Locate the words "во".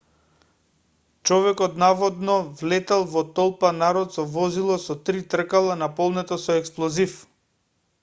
3.13-3.25